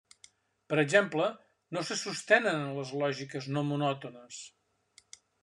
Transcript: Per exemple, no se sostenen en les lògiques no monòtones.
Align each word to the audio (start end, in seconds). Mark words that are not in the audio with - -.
Per 0.71 0.77
exemple, 0.83 1.27
no 1.77 1.83
se 1.89 1.97
sostenen 2.05 2.57
en 2.63 2.73
les 2.79 2.95
lògiques 3.05 3.51
no 3.53 3.65
monòtones. 3.69 4.43